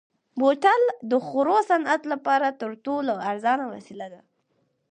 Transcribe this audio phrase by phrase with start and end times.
[0.39, 4.21] بوتل د خوړو صنعت لپاره تر ټولو ارزانه وسیله ده.